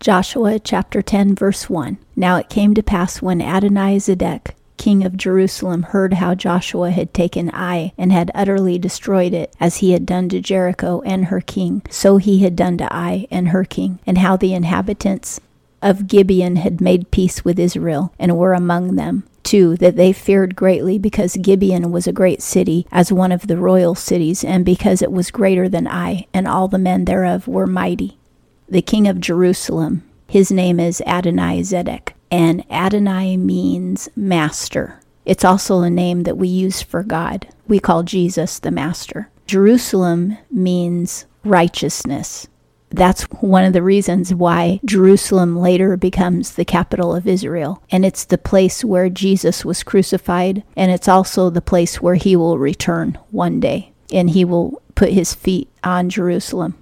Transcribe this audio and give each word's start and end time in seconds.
Joshua 0.00 0.60
chapter 0.60 1.02
10, 1.02 1.34
verse 1.34 1.68
1. 1.68 1.98
Now 2.14 2.36
it 2.36 2.48
came 2.48 2.72
to 2.74 2.84
pass 2.84 3.20
when 3.20 3.40
Adonizedek, 3.40 4.54
king 4.76 5.04
of 5.04 5.16
Jerusalem, 5.16 5.82
heard 5.82 6.14
how 6.14 6.36
Joshua 6.36 6.92
had 6.92 7.12
taken 7.12 7.50
Ai 7.50 7.92
and 7.98 8.12
had 8.12 8.30
utterly 8.32 8.78
destroyed 8.78 9.34
it, 9.34 9.52
as 9.58 9.78
he 9.78 9.90
had 9.90 10.06
done 10.06 10.28
to 10.28 10.40
Jericho 10.40 11.02
and 11.04 11.26
her 11.26 11.40
king, 11.40 11.82
so 11.90 12.18
he 12.18 12.38
had 12.38 12.54
done 12.54 12.78
to 12.78 12.94
Ai 12.94 13.26
and 13.28 13.48
her 13.48 13.64
king, 13.64 13.98
and 14.06 14.18
how 14.18 14.36
the 14.36 14.54
inhabitants 14.54 15.40
of 15.82 16.06
Gibeon 16.06 16.56
had 16.56 16.80
made 16.80 17.10
peace 17.10 17.44
with 17.44 17.58
Israel 17.58 18.12
and 18.20 18.38
were 18.38 18.54
among 18.54 18.94
them. 18.94 19.24
Two, 19.42 19.76
that 19.78 19.96
they 19.96 20.12
feared 20.12 20.54
greatly 20.54 20.98
because 20.98 21.36
Gibeon 21.36 21.90
was 21.90 22.06
a 22.06 22.12
great 22.12 22.40
city, 22.40 22.86
as 22.92 23.12
one 23.12 23.32
of 23.32 23.48
the 23.48 23.56
royal 23.56 23.96
cities, 23.96 24.44
and 24.44 24.64
because 24.64 25.02
it 25.02 25.10
was 25.10 25.32
greater 25.32 25.68
than 25.68 25.88
Ai, 25.88 26.26
and 26.32 26.46
all 26.46 26.68
the 26.68 26.78
men 26.78 27.04
thereof 27.04 27.48
were 27.48 27.66
mighty. 27.66 28.16
The 28.70 28.82
king 28.82 29.08
of 29.08 29.18
Jerusalem, 29.18 30.06
his 30.26 30.52
name 30.52 30.78
is 30.78 31.00
Adonai 31.06 31.60
Zedek, 31.62 32.12
and 32.30 32.70
Adonai 32.70 33.38
means 33.38 34.10
master. 34.14 35.00
It's 35.24 35.44
also 35.44 35.80
a 35.80 35.88
name 35.88 36.24
that 36.24 36.36
we 36.36 36.48
use 36.48 36.82
for 36.82 37.02
God. 37.02 37.48
We 37.66 37.78
call 37.78 38.02
Jesus 38.02 38.58
the 38.58 38.70
master. 38.70 39.30
Jerusalem 39.46 40.36
means 40.50 41.24
righteousness. 41.44 42.46
That's 42.90 43.22
one 43.40 43.64
of 43.64 43.72
the 43.72 43.82
reasons 43.82 44.34
why 44.34 44.80
Jerusalem 44.84 45.56
later 45.56 45.96
becomes 45.96 46.52
the 46.52 46.66
capital 46.66 47.14
of 47.14 47.26
Israel. 47.26 47.82
And 47.90 48.04
it's 48.04 48.26
the 48.26 48.36
place 48.36 48.84
where 48.84 49.08
Jesus 49.08 49.64
was 49.64 49.82
crucified, 49.82 50.62
and 50.76 50.90
it's 50.90 51.08
also 51.08 51.48
the 51.48 51.62
place 51.62 52.02
where 52.02 52.16
he 52.16 52.36
will 52.36 52.58
return 52.58 53.18
one 53.30 53.60
day, 53.60 53.92
and 54.12 54.28
he 54.28 54.44
will 54.44 54.82
put 54.94 55.12
his 55.12 55.32
feet 55.32 55.70
on 55.82 56.10
Jerusalem. 56.10 56.74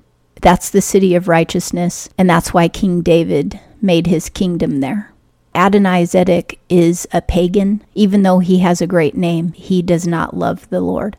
That's 0.47 0.71
the 0.71 0.81
city 0.81 1.17
of 1.17 1.27
righteousness, 1.27 2.09
and 2.17 2.31
that's 2.31 2.55
why 2.55 2.69
King 2.69 3.03
David 3.03 3.59
made 3.83 4.07
his 4.07 4.29
kingdom 4.29 4.79
there. 4.79 5.11
Adonai 5.57 6.05
Zedek 6.05 6.59
is 6.69 7.05
a 7.13 7.21
pagan. 7.21 7.83
Even 7.97 8.23
though 8.23 8.39
he 8.39 8.61
has 8.61 8.81
a 8.81 8.87
great 8.87 9.17
name, 9.17 9.51
he 9.55 9.83
does 9.83 10.07
not 10.07 10.37
love 10.37 10.71
the 10.71 10.81
Lord. 10.81 11.17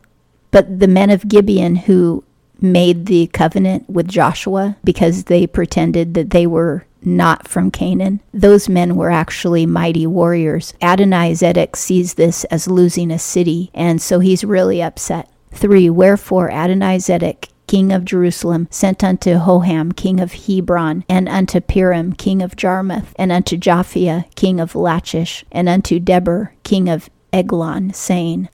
But 0.50 0.80
the 0.80 0.88
men 0.88 1.10
of 1.10 1.28
Gibeon 1.28 1.76
who 1.76 2.24
made 2.58 3.04
the 3.04 3.26
covenant 3.26 3.90
with 3.90 4.08
Joshua 4.08 4.78
because 4.82 5.24
they 5.24 5.46
pretended 5.46 6.14
that 6.14 6.30
they 6.30 6.46
were 6.46 6.86
not 7.02 7.46
from 7.46 7.70
Canaan. 7.70 8.20
Those 8.32 8.66
men 8.66 8.96
were 8.96 9.10
actually 9.10 9.66
mighty 9.66 10.06
warriors. 10.06 10.72
Adonai 10.80 11.32
Zedek 11.32 11.76
sees 11.76 12.14
this 12.14 12.44
as 12.44 12.66
losing 12.66 13.10
a 13.10 13.18
city, 13.18 13.70
and 13.74 14.00
so 14.00 14.20
he's 14.20 14.42
really 14.42 14.82
upset. 14.82 15.30
3. 15.52 15.90
Wherefore 15.90 16.50
Adonai 16.50 16.96
Zedek 16.96 17.50
king 17.68 17.92
of 17.92 18.04
Jerusalem, 18.04 18.66
sent 18.70 19.04
unto 19.04 19.38
Hoham, 19.38 19.94
king 19.94 20.18
of 20.18 20.32
Hebron, 20.32 21.04
and 21.08 21.28
unto 21.28 21.60
Piram, 21.60 22.16
king 22.16 22.42
of 22.42 22.56
Jarmuth, 22.56 23.12
and 23.16 23.30
unto 23.30 23.56
Japhia, 23.56 24.24
king 24.34 24.58
of 24.58 24.74
Lachish, 24.74 25.44
and 25.52 25.68
unto 25.68 26.00
Debir, 26.00 26.50
king 26.64 26.88
of 26.88 27.08
Eglon, 27.32 27.92
saying, 27.92 28.48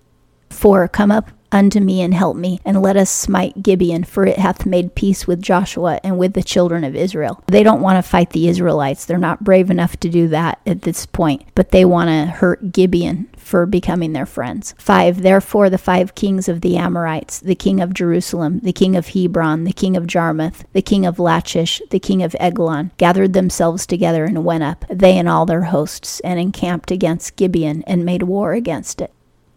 For 0.50 0.86
Come 0.88 1.10
up 1.10 1.30
unto 1.54 1.78
me 1.78 2.02
and 2.02 2.12
help 2.12 2.36
me, 2.36 2.60
and 2.64 2.82
let 2.82 2.96
us 2.96 3.08
smite 3.08 3.62
Gibeon, 3.62 4.02
for 4.02 4.26
it 4.26 4.38
hath 4.38 4.66
made 4.66 4.96
peace 4.96 5.26
with 5.26 5.40
Joshua 5.40 6.00
and 6.02 6.18
with 6.18 6.34
the 6.34 6.42
children 6.42 6.82
of 6.82 6.96
Israel. 6.96 7.42
They 7.46 7.62
don't 7.62 7.80
want 7.80 7.96
to 7.96 8.10
fight 8.10 8.30
the 8.30 8.48
Israelites. 8.48 9.06
They're 9.06 9.18
not 9.18 9.44
brave 9.44 9.70
enough 9.70 9.96
to 10.00 10.08
do 10.08 10.26
that 10.28 10.60
at 10.66 10.82
this 10.82 11.06
point, 11.06 11.44
but 11.54 11.70
they 11.70 11.84
want 11.84 12.08
to 12.08 12.26
hurt 12.26 12.72
Gibeon 12.72 13.28
for 13.36 13.66
becoming 13.66 14.12
their 14.12 14.26
friends. 14.26 14.74
5. 14.78 15.22
Therefore, 15.22 15.70
the 15.70 15.78
five 15.78 16.16
kings 16.16 16.48
of 16.48 16.60
the 16.60 16.76
Amorites, 16.76 17.38
the 17.38 17.54
king 17.54 17.80
of 17.80 17.94
Jerusalem, 17.94 18.58
the 18.60 18.72
king 18.72 18.96
of 18.96 19.08
Hebron, 19.08 19.62
the 19.62 19.72
king 19.72 19.96
of 19.96 20.08
Jarmuth, 20.08 20.64
the 20.72 20.82
king 20.82 21.06
of 21.06 21.20
Lachish, 21.20 21.80
the 21.90 22.00
king 22.00 22.22
of 22.22 22.34
Eglon, 22.40 22.90
gathered 22.96 23.32
themselves 23.32 23.86
together 23.86 24.24
and 24.24 24.44
went 24.44 24.64
up, 24.64 24.84
they 24.90 25.16
and 25.16 25.28
all 25.28 25.46
their 25.46 25.64
hosts, 25.64 26.18
and 26.20 26.40
encamped 26.40 26.90
against 26.90 27.36
Gibeon 27.36 27.84
and 27.86 28.04
made 28.04 28.24
war 28.24 28.54
against 28.54 29.00
it. 29.00 29.12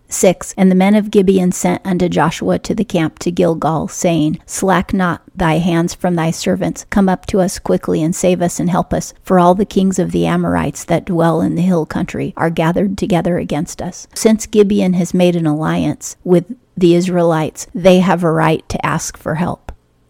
6. 0.10 0.54
And 0.58 0.72
the 0.72 0.76
men 0.76 0.96
of 0.96 1.12
Gibeon 1.12 1.52
sent 1.52 1.86
unto 1.86 2.10
Joshua 2.10 2.60
to 2.60 2.76
the 2.76 2.86
camp 2.86 3.20
to 3.20 3.32
Gilgal, 3.32 3.88
saying, 3.88 4.40
Slack 4.46 4.94
not 4.94 5.22
thy 5.36 5.56
hands 5.56 5.94
from 5.94 6.16
thy 6.16 6.32
servants. 6.32 6.86
Come 6.90 7.10
up 7.10 7.26
to 7.28 7.40
us 7.40 7.60
quickly 7.60 8.02
and 8.02 8.16
save 8.16 8.42
us 8.42 8.60
and 8.60 8.70
help 8.70 8.94
us. 8.94 9.14
For 9.24 9.40
all 9.40 9.56
the 9.56 9.66
kings 9.66 10.00
of 10.00 10.12
the 10.12 10.26
Amorites 10.26 10.84
that 10.86 11.06
dwell 11.06 11.42
in 11.42 11.56
the 11.56 11.62
hill 11.62 11.86
country 11.86 12.34
are 12.38 12.50
gathered 12.50 12.98
together 12.98 13.38
against 13.38 13.82
us. 13.82 14.08
Since 14.14 14.46
Gibeon 14.46 14.94
has 14.94 15.14
made 15.14 15.36
an 15.36 15.46
alliance 15.46 16.16
with 16.24 16.56
the 16.76 16.96
Israelites, 16.96 17.68
they 17.74 18.00
have 18.00 18.24
a 18.24 18.32
right 18.32 18.68
to 18.70 18.86
ask 18.86 19.18
for 19.18 19.36
help. 19.36 19.67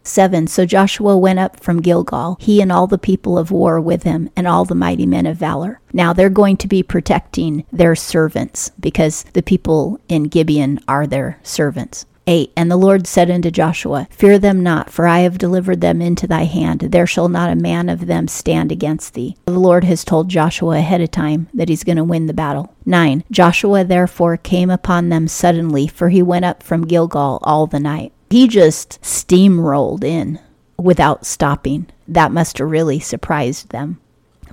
7. 0.08 0.48
So 0.48 0.66
Joshua 0.66 1.18
went 1.18 1.40
up 1.40 1.60
from 1.60 1.82
Gilgal, 1.82 2.38
he 2.40 2.62
and 2.62 2.72
all 2.72 2.88
the 2.88 2.98
people 2.98 3.38
of 3.38 3.52
war 3.52 3.80
with 3.80 4.04
him, 4.04 4.30
and 4.36 4.48
all 4.48 4.66
the 4.66 4.76
mighty 4.76 5.06
men 5.06 5.26
of 5.26 5.38
valor. 5.38 5.80
Now 5.94 6.14
they're 6.14 6.30
going 6.30 6.58
to 6.58 6.68
be 6.68 6.84
protecting 6.84 7.66
their 7.72 7.96
servants, 7.96 8.72
because 8.80 9.24
the 9.34 9.44
people 9.44 10.00
in 10.08 10.24
Gibeon 10.24 10.80
are 10.88 11.06
their 11.08 11.40
servants. 11.44 12.06
8 12.28 12.52
And 12.58 12.70
the 12.70 12.78
Lord 12.78 13.08
said 13.08 13.32
unto 13.32 13.50
Joshua, 13.50 14.08
Fear 14.12 14.40
them 14.40 14.62
not, 14.62 14.90
for 14.90 15.08
I 15.08 15.20
have 15.20 15.38
delivered 15.38 15.82
them 15.82 16.02
into 16.02 16.28
thy 16.28 16.44
hand. 16.44 16.82
There 16.82 17.08
shall 17.08 17.30
not 17.30 17.52
a 17.52 17.56
man 17.56 17.88
of 17.88 18.06
them 18.06 18.28
stand 18.28 18.72
against 18.72 19.14
thee. 19.14 19.38
The 19.46 19.54
Lord 19.54 19.86
has 19.86 20.04
told 20.04 20.30
Joshua 20.30 20.78
ahead 20.78 21.02
of 21.02 21.10
time 21.10 21.48
that 21.54 21.70
he's 21.70 21.86
going 21.86 21.98
to 21.98 22.04
win 22.04 22.26
the 22.26 22.34
battle. 22.34 22.74
9 22.86 23.24
Joshua 23.32 23.86
therefore 23.86 24.36
came 24.36 24.70
upon 24.70 25.10
them 25.10 25.28
suddenly, 25.28 25.88
for 25.88 26.10
he 26.10 26.22
went 26.22 26.46
up 26.46 26.62
from 26.62 26.86
Gilgal 26.86 27.40
all 27.44 27.66
the 27.66 27.80
night. 27.80 28.12
He 28.30 28.48
just 28.48 29.02
steamrolled 29.02 30.04
in 30.04 30.40
without 30.78 31.26
stopping. 31.26 31.88
That 32.08 32.32
must 32.32 32.58
have 32.58 32.70
really 32.70 33.00
surprised 33.00 33.70
them. 33.70 34.00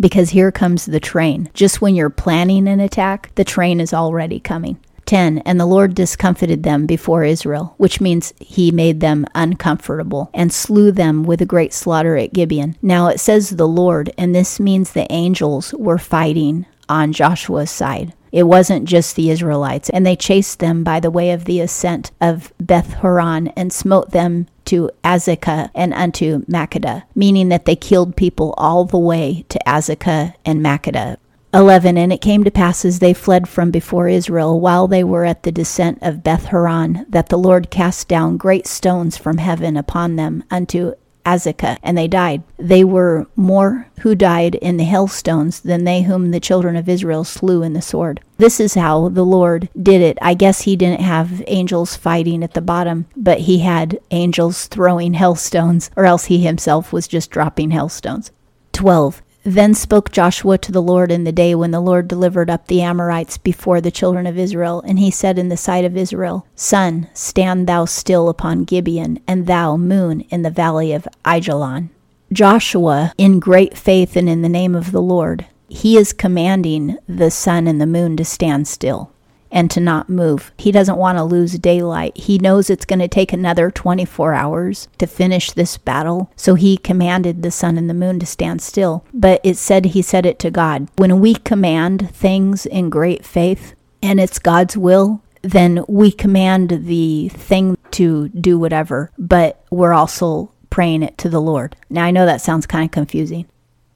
Because 0.00 0.30
here 0.30 0.50
comes 0.50 0.86
the 0.86 1.00
train. 1.00 1.50
Just 1.54 1.80
when 1.80 1.94
you're 1.94 2.10
planning 2.10 2.66
an 2.66 2.80
attack, 2.80 3.32
the 3.36 3.44
train 3.44 3.80
is 3.80 3.92
already 3.92 4.40
coming. 4.40 4.78
10 5.06 5.38
And 5.38 5.60
the 5.60 5.66
Lord 5.66 5.94
discomfited 5.94 6.62
them 6.62 6.86
before 6.86 7.24
Israel, 7.24 7.74
which 7.76 8.00
means 8.00 8.32
he 8.38 8.70
made 8.70 9.00
them 9.00 9.26
uncomfortable 9.34 10.30
and 10.32 10.52
slew 10.52 10.90
them 10.90 11.24
with 11.24 11.40
a 11.42 11.46
great 11.46 11.72
slaughter 11.72 12.16
at 12.16 12.32
Gibeon. 12.32 12.76
Now 12.82 13.08
it 13.08 13.20
says 13.20 13.50
the 13.50 13.68
Lord, 13.68 14.12
and 14.16 14.34
this 14.34 14.58
means 14.58 14.92
the 14.92 15.10
angels 15.12 15.74
were 15.74 15.98
fighting 15.98 16.66
on 16.88 17.12
Joshua's 17.12 17.70
side. 17.70 18.14
It 18.34 18.48
wasn't 18.48 18.88
just 18.88 19.14
the 19.14 19.30
Israelites, 19.30 19.88
and 19.90 20.04
they 20.04 20.16
chased 20.16 20.58
them 20.58 20.82
by 20.82 20.98
the 20.98 21.10
way 21.10 21.30
of 21.30 21.44
the 21.44 21.60
ascent 21.60 22.10
of 22.20 22.52
Beth 22.58 22.94
Horon 22.94 23.46
and 23.56 23.72
smote 23.72 24.10
them 24.10 24.48
to 24.64 24.90
Azekah 25.04 25.70
and 25.72 25.94
unto 25.94 26.44
Makkedah, 26.46 27.04
meaning 27.14 27.48
that 27.50 27.64
they 27.64 27.76
killed 27.76 28.16
people 28.16 28.52
all 28.58 28.86
the 28.86 28.98
way 28.98 29.46
to 29.50 29.60
Azekah 29.64 30.34
and 30.44 30.60
Makkedah. 30.60 31.18
11 31.54 31.96
And 31.96 32.12
it 32.12 32.20
came 32.20 32.42
to 32.42 32.50
pass 32.50 32.84
as 32.84 32.98
they 32.98 33.14
fled 33.14 33.48
from 33.48 33.70
before 33.70 34.08
Israel, 34.08 34.58
while 34.58 34.88
they 34.88 35.04
were 35.04 35.24
at 35.24 35.44
the 35.44 35.52
descent 35.52 36.00
of 36.02 36.24
Beth 36.24 36.46
Horon, 36.46 37.06
that 37.08 37.28
the 37.28 37.38
Lord 37.38 37.70
cast 37.70 38.08
down 38.08 38.36
great 38.36 38.66
stones 38.66 39.16
from 39.16 39.38
heaven 39.38 39.76
upon 39.76 40.16
them 40.16 40.42
unto 40.50 40.94
Azekah, 41.24 41.78
and 41.82 41.96
they 41.96 42.08
died. 42.08 42.42
They 42.58 42.84
were 42.84 43.26
more 43.36 43.88
who 44.00 44.14
died 44.14 44.54
in 44.56 44.76
the 44.76 44.84
hailstones 44.84 45.60
than 45.60 45.84
they 45.84 46.02
whom 46.02 46.30
the 46.30 46.40
children 46.40 46.76
of 46.76 46.88
Israel 46.88 47.24
slew 47.24 47.62
in 47.62 47.72
the 47.72 47.82
sword. 47.82 48.20
This 48.36 48.60
is 48.60 48.74
how 48.74 49.08
the 49.08 49.24
Lord 49.24 49.68
did 49.80 50.02
it. 50.02 50.18
I 50.20 50.34
guess 50.34 50.62
he 50.62 50.76
didn't 50.76 51.00
have 51.00 51.42
angels 51.46 51.96
fighting 51.96 52.42
at 52.42 52.54
the 52.54 52.60
bottom, 52.60 53.06
but 53.16 53.40
he 53.40 53.60
had 53.60 53.98
angels 54.10 54.66
throwing 54.66 55.14
hailstones, 55.14 55.90
or 55.96 56.04
else 56.04 56.26
he 56.26 56.38
himself 56.38 56.92
was 56.92 57.08
just 57.08 57.30
dropping 57.30 57.70
hailstones. 57.70 58.30
12. 58.72 59.22
Then 59.44 59.74
spoke 59.74 60.10
Joshua 60.10 60.56
to 60.56 60.72
the 60.72 60.82
Lord 60.82 61.12
in 61.12 61.24
the 61.24 61.32
day 61.32 61.54
when 61.54 61.70
the 61.70 61.80
Lord 61.80 62.08
delivered 62.08 62.48
up 62.48 62.66
the 62.66 62.80
Amorites 62.80 63.36
before 63.36 63.82
the 63.82 63.90
children 63.90 64.26
of 64.26 64.38
Israel. 64.38 64.82
And 64.86 64.98
he 64.98 65.10
said 65.10 65.38
in 65.38 65.50
the 65.50 65.56
sight 65.56 65.84
of 65.84 65.98
Israel, 65.98 66.46
Sun, 66.56 67.08
stand 67.12 67.66
thou 67.66 67.84
still 67.84 68.30
upon 68.30 68.64
Gibeon, 68.64 69.20
and 69.28 69.46
thou, 69.46 69.76
moon, 69.76 70.22
in 70.30 70.42
the 70.42 70.50
valley 70.50 70.92
of 70.92 71.06
Aijalon. 71.26 71.90
Joshua, 72.32 73.12
in 73.18 73.38
great 73.38 73.76
faith 73.76 74.16
and 74.16 74.30
in 74.30 74.40
the 74.40 74.48
name 74.48 74.74
of 74.74 74.92
the 74.92 75.02
Lord, 75.02 75.46
he 75.68 75.98
is 75.98 76.12
commanding 76.12 76.96
the 77.06 77.30
sun 77.30 77.66
and 77.66 77.80
the 77.80 77.86
moon 77.86 78.16
to 78.16 78.24
stand 78.24 78.66
still 78.66 79.13
and 79.54 79.70
to 79.70 79.80
not 79.80 80.10
move. 80.10 80.52
He 80.58 80.72
doesn't 80.72 80.98
want 80.98 81.16
to 81.16 81.24
lose 81.24 81.58
daylight. 81.58 82.16
He 82.16 82.36
knows 82.38 82.68
it's 82.68 82.84
going 82.84 82.98
to 82.98 83.08
take 83.08 83.32
another 83.32 83.70
24 83.70 84.34
hours 84.34 84.88
to 84.98 85.06
finish 85.06 85.52
this 85.52 85.78
battle. 85.78 86.30
So 86.36 86.56
he 86.56 86.76
commanded 86.76 87.42
the 87.42 87.52
sun 87.52 87.78
and 87.78 87.88
the 87.88 87.94
moon 87.94 88.18
to 88.18 88.26
stand 88.26 88.60
still. 88.60 89.06
But 89.14 89.40
it 89.44 89.56
said 89.56 89.86
he 89.86 90.02
said 90.02 90.26
it 90.26 90.38
to 90.40 90.50
God. 90.50 90.88
When 90.96 91.20
we 91.20 91.36
command 91.36 92.10
things 92.10 92.66
in 92.66 92.90
great 92.90 93.24
faith 93.24 93.74
and 94.02 94.20
it's 94.20 94.40
God's 94.40 94.76
will, 94.76 95.22
then 95.42 95.84
we 95.88 96.10
command 96.10 96.70
the 96.86 97.28
thing 97.28 97.78
to 97.92 98.28
do 98.30 98.58
whatever, 98.58 99.12
but 99.18 99.64
we're 99.70 99.92
also 99.92 100.50
praying 100.70 101.04
it 101.04 101.16
to 101.18 101.28
the 101.28 101.40
Lord. 101.40 101.76
Now, 101.88 102.04
I 102.04 102.10
know 102.10 102.26
that 102.26 102.40
sounds 102.40 102.66
kind 102.66 102.84
of 102.84 102.90
confusing, 102.90 103.46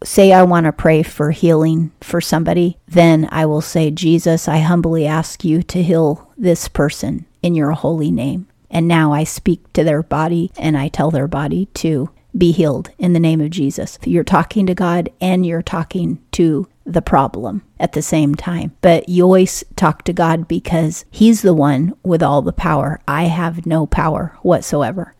say 0.04 0.32
I 0.32 0.42
want 0.42 0.66
to 0.66 0.72
pray 0.72 1.02
for 1.02 1.30
healing 1.30 1.92
for 2.00 2.20
somebody, 2.20 2.78
then 2.86 3.28
I 3.30 3.46
will 3.46 3.60
say, 3.60 3.90
Jesus, 3.90 4.48
I 4.48 4.58
humbly 4.58 5.06
ask 5.06 5.44
you 5.44 5.62
to 5.64 5.82
heal 5.82 6.30
this 6.36 6.68
person 6.68 7.26
in 7.42 7.54
your 7.54 7.72
holy 7.72 8.10
name. 8.10 8.48
And 8.70 8.86
now 8.86 9.12
I 9.12 9.24
speak 9.24 9.72
to 9.72 9.84
their 9.84 10.02
body 10.02 10.52
and 10.58 10.76
I 10.76 10.88
tell 10.88 11.10
their 11.10 11.28
body 11.28 11.66
to 11.74 12.10
be 12.36 12.52
healed 12.52 12.90
in 12.98 13.14
the 13.14 13.20
name 13.20 13.40
of 13.40 13.50
Jesus. 13.50 13.98
You're 14.04 14.24
talking 14.24 14.66
to 14.66 14.74
God 14.74 15.10
and 15.20 15.46
you're 15.46 15.62
talking 15.62 16.22
to 16.32 16.68
the 16.84 17.02
problem 17.02 17.62
at 17.80 17.92
the 17.92 18.02
same 18.02 18.34
time. 18.34 18.76
But 18.80 19.08
you 19.08 19.24
always 19.24 19.64
talk 19.76 20.04
to 20.04 20.12
God 20.12 20.48
because 20.48 21.04
He's 21.10 21.42
the 21.42 21.54
one 21.54 21.94
with 22.02 22.22
all 22.22 22.42
the 22.42 22.52
power. 22.52 23.00
I 23.06 23.24
have 23.24 23.66
no 23.66 23.86
power 23.86 24.36
whatsoever. 24.42 25.14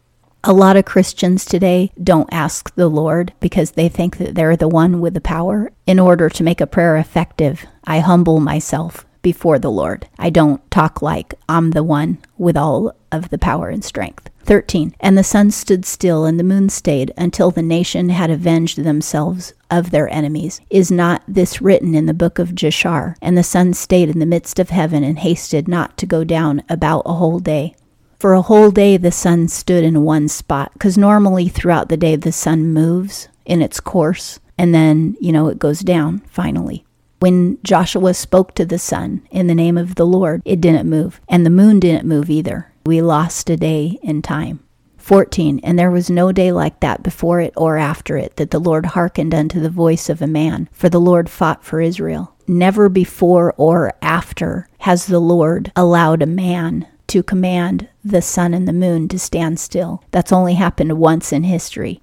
A 0.45 0.53
lot 0.53 0.77
of 0.77 0.85
Christians 0.85 1.45
today 1.45 1.91
don't 2.03 2.29
ask 2.33 2.73
the 2.77 2.89
Lord 2.89 3.33
because 3.41 3.73
they 3.73 3.89
think 3.89 4.19
that 4.19 4.37
they're 4.37 4.57
the 4.57 4.69
one 4.69 5.01
with 5.01 5.15
the 5.15 5.21
power. 5.21 5.73
In 5.85 5.99
order 5.99 6.29
to 6.31 6.45
make 6.45 6.61
a 6.61 6.67
prayer 6.67 6.97
effective, 6.97 7.67
I 7.85 7.99
humble 7.99 8.39
myself 8.39 9.05
before 9.21 9.59
the 9.59 9.71
Lord. 9.71 10.07
I 10.17 10.31
don't 10.31 10.69
talk 10.71 11.03
like 11.03 11.35
I'm 11.49 11.73
the 11.73 11.83
one 11.83 12.19
with 12.37 12.57
all 12.57 12.95
of 13.11 13.31
the 13.31 13.39
power 13.39 13.69
and 13.69 13.85
strength. 13.85 14.31
13. 14.45 14.95
And 15.01 15.19
the 15.19 15.25
sun 15.25 15.51
stood 15.51 15.85
still 15.85 16.25
and 16.25 16.39
the 16.39 16.45
moon 16.45 16.69
stayed 16.69 17.13
until 17.19 17.51
the 17.51 17.61
nation 17.61 18.09
had 18.11 18.31
avenged 18.31 18.85
themselves 18.85 19.53
of 19.73 19.91
their 19.91 20.09
enemies. 20.09 20.61
Is 20.71 20.91
not 20.91 21.23
this 21.27 21.61
written 21.61 21.97
in 21.97 22.07
the 22.07 22.15
book 22.15 22.39
of 22.39 22.55
Jashar? 22.55 23.17
And 23.21 23.37
the 23.37 23.43
sun 23.43 23.75
stayed 23.75 24.09
in 24.09 24.21
the 24.21 24.25
midst 24.25 24.61
of 24.61 24.71
heaven 24.71 25.03
and 25.03 25.19
hasted 25.19 25.67
not 25.67 25.99
to 25.99 26.07
go 26.07 26.23
down 26.23 26.63
about 26.69 27.03
a 27.05 27.15
whole 27.15 27.41
day. 27.41 27.75
For 28.19 28.33
a 28.33 28.43
whole 28.43 28.73
day 28.73 28.97
the 28.97 29.13
sun 29.13 29.47
stood 29.47 29.85
in 29.85 30.03
one 30.03 30.27
spot, 30.27 30.73
because 30.73 30.99
normally 30.99 31.49
throughout 31.49 31.89
the 31.89 31.97
day 31.97 32.17
the 32.17 32.33
sun 32.33 32.73
moves 32.73 33.29
in 33.47 33.63
its 33.63 33.79
course 33.79 34.41
and 34.59 34.75
then, 34.75 35.17
you 35.21 35.31
know, 35.31 35.47
it 35.47 35.61
goes 35.61 35.81
down 35.81 36.19
finally. 36.27 36.85
When 37.21 37.59
Joshua 37.63 38.15
spoke 38.15 38.57
to 38.57 38.67
the 38.67 38.79
sun 38.79 39.23
in 39.31 39.47
the 39.47 39.55
name 39.55 39.79
of 39.79 39.95
the 39.95 40.07
Lord, 40.07 40.43
it 40.45 40.61
didn't 40.61 40.91
move, 40.91 41.21
and 41.29 41.47
the 41.47 41.51
moon 41.51 41.79
didn't 41.79 42.09
move 42.09 42.29
either. 42.29 42.73
We 42.85 43.01
lost 43.03 43.51
a 43.51 43.57
day 43.57 44.01
in 44.03 44.23
time. 44.23 44.65
14. 44.97 45.61
And 45.63 45.79
there 45.79 45.91
was 45.91 46.11
no 46.11 46.33
day 46.33 46.51
like 46.51 46.81
that 46.81 47.05
before 47.05 47.41
it 47.41 47.55
or 47.57 47.77
after 47.77 48.17
it, 48.17 48.35
that 48.37 48.51
the 48.51 48.59
Lord 48.59 48.85
hearkened 48.85 49.33
unto 49.33 49.61
the 49.61 49.71
voice 49.71 50.09
of 50.09 50.21
a 50.21 50.27
man, 50.27 50.69
for 50.73 50.89
the 50.89 51.01
Lord 51.01 51.31
fought 51.31 51.65
for 51.65 51.81
Israel. 51.81 52.35
Never 52.49 52.89
before 52.89 53.55
or 53.57 53.95
after 54.03 54.67
has 54.79 55.07
the 55.07 55.21
Lord 55.21 55.71
allowed 55.77 56.21
a 56.21 56.27
man 56.27 56.87
to 57.09 57.23
command 57.23 57.89
the 58.05 58.23
sun 58.23 58.55
and 58.55 58.67
the 58.67 58.73
moon 58.73 59.09
to 59.09 59.19
stand 59.19 59.59
still. 59.61 60.03
That's 60.11 60.33
only 60.33 60.55
happened 60.55 60.99
once 60.99 61.33
in 61.33 61.45
history. 61.45 62.01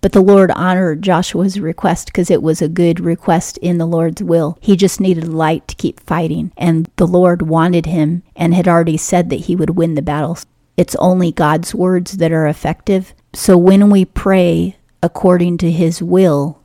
But 0.00 0.12
the 0.12 0.20
Lord 0.20 0.52
honored 0.52 1.02
Joshua's 1.02 1.58
request 1.58 2.06
because 2.06 2.30
it 2.30 2.42
was 2.42 2.62
a 2.62 2.68
good 2.68 3.00
request 3.00 3.58
in 3.58 3.78
the 3.78 3.86
Lord's 3.86 4.22
will. 4.22 4.56
He 4.60 4.76
just 4.76 5.00
needed 5.00 5.26
light 5.26 5.66
to 5.68 5.74
keep 5.74 5.98
fighting, 6.00 6.52
and 6.56 6.88
the 6.96 7.06
Lord 7.06 7.42
wanted 7.42 7.86
him 7.86 8.22
and 8.36 8.54
had 8.54 8.68
already 8.68 8.96
said 8.96 9.30
that 9.30 9.46
he 9.46 9.56
would 9.56 9.70
win 9.70 9.94
the 9.94 10.02
battle. 10.02 10.38
It's 10.76 10.94
only 10.96 11.32
God's 11.32 11.74
words 11.74 12.18
that 12.18 12.30
are 12.30 12.46
effective. 12.46 13.12
So 13.32 13.58
when 13.58 13.90
we 13.90 14.04
pray 14.04 14.76
according 15.02 15.58
to 15.58 15.70
his 15.70 16.00
will, 16.00 16.60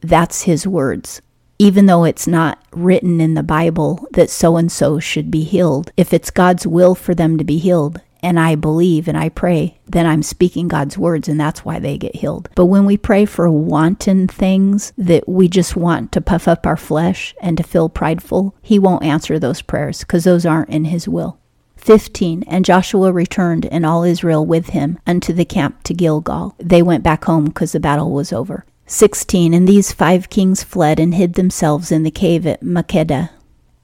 that's 0.00 0.42
his 0.42 0.66
words. 0.66 1.22
Even 1.58 1.86
though 1.86 2.04
it's 2.04 2.26
not 2.26 2.62
written 2.72 3.20
in 3.20 3.34
the 3.34 3.42
Bible 3.42 4.06
that 4.12 4.30
so 4.30 4.56
and 4.56 4.70
so 4.70 4.98
should 4.98 5.30
be 5.30 5.44
healed, 5.44 5.92
if 5.96 6.12
it's 6.12 6.30
God's 6.30 6.66
will 6.66 6.94
for 6.94 7.14
them 7.14 7.38
to 7.38 7.44
be 7.44 7.58
healed, 7.58 8.00
and 8.22 8.38
I 8.38 8.54
believe 8.54 9.08
and 9.08 9.18
I 9.18 9.28
pray, 9.28 9.78
then 9.86 10.06
I'm 10.06 10.22
speaking 10.22 10.68
God's 10.68 10.96
words 10.96 11.28
and 11.28 11.40
that's 11.40 11.64
why 11.64 11.78
they 11.78 11.98
get 11.98 12.16
healed. 12.16 12.48
But 12.54 12.66
when 12.66 12.86
we 12.86 12.96
pray 12.96 13.24
for 13.24 13.50
wanton 13.50 14.28
things 14.28 14.92
that 14.96 15.28
we 15.28 15.48
just 15.48 15.74
want 15.74 16.12
to 16.12 16.20
puff 16.20 16.46
up 16.46 16.66
our 16.66 16.76
flesh 16.76 17.34
and 17.40 17.56
to 17.56 17.62
feel 17.62 17.88
prideful, 17.88 18.54
He 18.62 18.78
won't 18.78 19.04
answer 19.04 19.38
those 19.38 19.62
prayers 19.62 20.00
because 20.00 20.24
those 20.24 20.46
aren't 20.46 20.70
in 20.70 20.86
His 20.86 21.08
will. 21.08 21.38
15 21.76 22.44
And 22.44 22.64
Joshua 22.64 23.12
returned 23.12 23.66
and 23.66 23.84
all 23.84 24.04
Israel 24.04 24.46
with 24.46 24.68
him 24.68 25.00
unto 25.04 25.32
the 25.32 25.44
camp 25.44 25.82
to 25.82 25.94
Gilgal. 25.94 26.54
They 26.58 26.80
went 26.80 27.02
back 27.02 27.24
home 27.24 27.46
because 27.46 27.72
the 27.72 27.80
battle 27.80 28.12
was 28.12 28.32
over. 28.32 28.64
16 28.86 29.54
And 29.54 29.66
these 29.66 29.92
five 29.92 30.28
kings 30.28 30.62
fled 30.62 30.98
and 31.00 31.14
hid 31.14 31.34
themselves 31.34 31.90
in 31.92 32.02
the 32.02 32.10
cave 32.10 32.46
at 32.46 32.62
Makkedah 32.62 33.30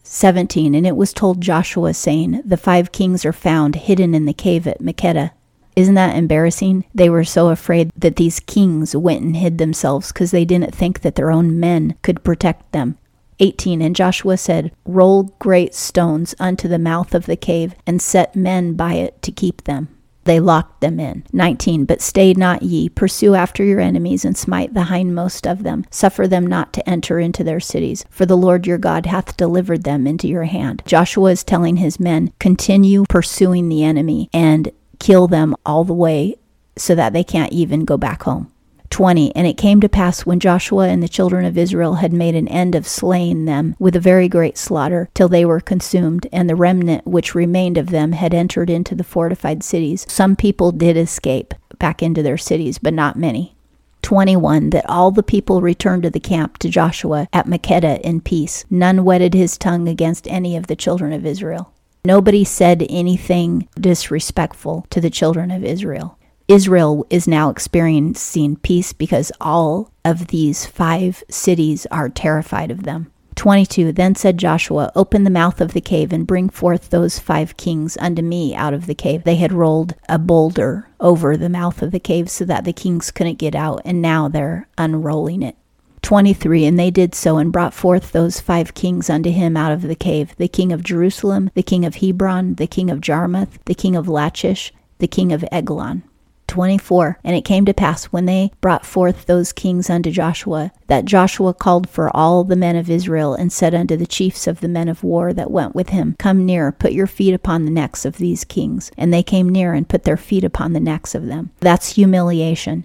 17 0.02 0.74
And 0.74 0.86
it 0.86 0.96
was 0.96 1.12
told 1.12 1.40
Joshua, 1.40 1.94
saying, 1.94 2.42
The 2.44 2.56
five 2.56 2.92
kings 2.92 3.24
are 3.24 3.32
found 3.32 3.76
hidden 3.76 4.14
in 4.14 4.24
the 4.24 4.32
cave 4.32 4.66
at 4.66 4.80
Makkedah. 4.80 5.30
Isn't 5.76 5.94
that 5.94 6.16
embarrassing? 6.16 6.84
They 6.94 7.08
were 7.08 7.24
so 7.24 7.48
afraid 7.48 7.92
that 7.96 8.16
these 8.16 8.40
kings 8.40 8.96
went 8.96 9.22
and 9.22 9.36
hid 9.36 9.58
themselves 9.58 10.12
because 10.12 10.32
they 10.32 10.44
didn't 10.44 10.74
think 10.74 11.00
that 11.02 11.14
their 11.14 11.30
own 11.30 11.60
men 11.60 11.94
could 12.02 12.24
protect 12.24 12.72
them. 12.72 12.98
18 13.38 13.80
And 13.80 13.94
Joshua 13.94 14.36
said, 14.36 14.72
Roll 14.84 15.34
great 15.38 15.74
stones 15.74 16.34
unto 16.40 16.66
the 16.66 16.78
mouth 16.78 17.14
of 17.14 17.26
the 17.26 17.36
cave, 17.36 17.74
and 17.86 18.02
set 18.02 18.34
men 18.34 18.74
by 18.74 18.94
it 18.94 19.22
to 19.22 19.30
keep 19.30 19.64
them 19.64 19.88
they 20.28 20.40
locked 20.40 20.80
them 20.80 21.00
in. 21.00 21.24
19. 21.32 21.86
But 21.86 22.02
stay 22.02 22.34
not 22.34 22.62
ye, 22.62 22.88
pursue 22.88 23.34
after 23.34 23.64
your 23.64 23.80
enemies, 23.80 24.24
and 24.24 24.36
smite 24.36 24.74
the 24.74 24.84
hindmost 24.84 25.50
of 25.50 25.62
them. 25.62 25.84
Suffer 25.90 26.28
them 26.28 26.46
not 26.46 26.72
to 26.74 26.88
enter 26.88 27.18
into 27.18 27.42
their 27.42 27.60
cities, 27.60 28.04
for 28.10 28.26
the 28.26 28.36
Lord 28.36 28.66
your 28.66 28.78
God 28.78 29.06
hath 29.06 29.36
delivered 29.36 29.84
them 29.84 30.06
into 30.06 30.28
your 30.28 30.44
hand. 30.44 30.82
Joshua 30.86 31.32
is 31.32 31.42
telling 31.42 31.76
his 31.76 31.98
men, 31.98 32.32
continue 32.38 33.04
pursuing 33.08 33.68
the 33.68 33.82
enemy 33.82 34.28
and 34.32 34.70
kill 34.98 35.28
them 35.28 35.54
all 35.64 35.84
the 35.84 35.94
way 35.94 36.36
so 36.76 36.94
that 36.94 37.12
they 37.12 37.24
can't 37.24 37.52
even 37.52 37.84
go 37.84 37.96
back 37.96 38.22
home. 38.24 38.52
20 38.90 39.34
And 39.34 39.46
it 39.46 39.56
came 39.56 39.80
to 39.80 39.88
pass 39.88 40.26
when 40.26 40.40
Joshua 40.40 40.88
and 40.88 41.02
the 41.02 41.08
children 41.08 41.44
of 41.44 41.58
Israel 41.58 41.94
had 41.94 42.12
made 42.12 42.34
an 42.34 42.48
end 42.48 42.74
of 42.74 42.86
slaying 42.86 43.44
them 43.44 43.76
with 43.78 43.94
a 43.96 44.00
very 44.00 44.28
great 44.28 44.58
slaughter, 44.58 45.08
till 45.14 45.28
they 45.28 45.44
were 45.44 45.60
consumed, 45.60 46.26
and 46.32 46.48
the 46.48 46.56
remnant 46.56 47.06
which 47.06 47.34
remained 47.34 47.78
of 47.78 47.90
them 47.90 48.12
had 48.12 48.34
entered 48.34 48.70
into 48.70 48.94
the 48.94 49.04
fortified 49.04 49.62
cities. 49.62 50.06
Some 50.08 50.36
people 50.36 50.72
did 50.72 50.96
escape 50.96 51.54
back 51.78 52.02
into 52.02 52.22
their 52.22 52.38
cities, 52.38 52.78
but 52.78 52.94
not 52.94 53.16
many. 53.16 53.54
21 54.02 54.70
that 54.70 54.88
all 54.88 55.10
the 55.10 55.22
people 55.22 55.60
returned 55.60 56.02
to 56.02 56.10
the 56.10 56.20
camp 56.20 56.58
to 56.58 56.68
Joshua 56.68 57.28
at 57.32 57.46
Makkedah 57.46 58.00
in 58.00 58.20
peace. 58.20 58.64
None 58.70 59.04
whetted 59.04 59.34
his 59.34 59.58
tongue 59.58 59.88
against 59.88 60.26
any 60.28 60.56
of 60.56 60.66
the 60.66 60.76
children 60.76 61.12
of 61.12 61.26
Israel. 61.26 61.72
Nobody 62.04 62.44
said 62.44 62.86
anything 62.88 63.68
disrespectful 63.78 64.86
to 64.90 65.00
the 65.00 65.10
children 65.10 65.50
of 65.50 65.64
Israel. 65.64 66.17
Israel 66.48 67.06
is 67.10 67.28
now 67.28 67.50
experiencing 67.50 68.56
peace 68.56 68.94
because 68.94 69.30
all 69.38 69.92
of 70.02 70.28
these 70.28 70.64
five 70.64 71.22
cities 71.28 71.86
are 71.90 72.08
terrified 72.08 72.70
of 72.70 72.84
them. 72.84 73.12
22 73.34 73.92
Then 73.92 74.14
said 74.14 74.38
Joshua, 74.38 74.90
Open 74.96 75.24
the 75.24 75.30
mouth 75.30 75.60
of 75.60 75.74
the 75.74 75.82
cave 75.82 76.10
and 76.10 76.26
bring 76.26 76.48
forth 76.48 76.88
those 76.88 77.18
five 77.18 77.58
kings 77.58 77.98
unto 77.98 78.22
me 78.22 78.54
out 78.54 78.72
of 78.72 78.86
the 78.86 78.94
cave. 78.94 79.24
They 79.24 79.36
had 79.36 79.52
rolled 79.52 79.94
a 80.08 80.18
boulder 80.18 80.88
over 80.98 81.36
the 81.36 81.50
mouth 81.50 81.82
of 81.82 81.90
the 81.90 82.00
cave 82.00 82.30
so 82.30 82.46
that 82.46 82.64
the 82.64 82.72
kings 82.72 83.10
couldn't 83.10 83.38
get 83.38 83.54
out, 83.54 83.82
and 83.84 84.00
now 84.00 84.26
they're 84.26 84.68
unrolling 84.78 85.42
it. 85.42 85.54
23 86.00 86.64
And 86.64 86.78
they 86.78 86.90
did 86.90 87.14
so 87.14 87.36
and 87.36 87.52
brought 87.52 87.74
forth 87.74 88.12
those 88.12 88.40
five 88.40 88.72
kings 88.72 89.10
unto 89.10 89.30
him 89.30 89.54
out 89.54 89.72
of 89.72 89.82
the 89.82 89.94
cave 89.94 90.34
the 90.36 90.48
king 90.48 90.72
of 90.72 90.82
Jerusalem, 90.82 91.50
the 91.52 91.62
king 91.62 91.84
of 91.84 91.96
Hebron, 91.96 92.54
the 92.54 92.66
king 92.66 92.90
of 92.90 93.02
Jarmuth, 93.02 93.58
the 93.66 93.74
king 93.74 93.94
of 93.94 94.08
Lachish, 94.08 94.72
the 94.96 95.06
king 95.06 95.30
of 95.30 95.44
Eglon. 95.52 96.04
24 96.48 97.20
And 97.22 97.36
it 97.36 97.44
came 97.44 97.64
to 97.66 97.74
pass 97.74 98.06
when 98.06 98.26
they 98.26 98.50
brought 98.60 98.84
forth 98.84 99.26
those 99.26 99.52
kings 99.52 99.88
unto 99.88 100.10
Joshua, 100.10 100.72
that 100.88 101.04
Joshua 101.04 101.54
called 101.54 101.88
for 101.88 102.14
all 102.16 102.42
the 102.42 102.56
men 102.56 102.74
of 102.74 102.90
Israel, 102.90 103.34
and 103.34 103.52
said 103.52 103.74
unto 103.74 103.96
the 103.96 104.06
chiefs 104.06 104.46
of 104.46 104.60
the 104.60 104.68
men 104.68 104.88
of 104.88 105.04
war 105.04 105.32
that 105.32 105.50
went 105.50 105.74
with 105.74 105.90
him, 105.90 106.16
Come 106.18 106.44
near, 106.44 106.72
put 106.72 106.92
your 106.92 107.06
feet 107.06 107.34
upon 107.34 107.64
the 107.64 107.70
necks 107.70 108.04
of 108.04 108.16
these 108.16 108.44
kings. 108.44 108.90
And 108.96 109.12
they 109.12 109.22
came 109.22 109.48
near 109.48 109.72
and 109.72 109.88
put 109.88 110.04
their 110.04 110.16
feet 110.16 110.44
upon 110.44 110.72
the 110.72 110.80
necks 110.80 111.14
of 111.14 111.26
them. 111.26 111.50
That's 111.60 111.94
humiliation. 111.94 112.84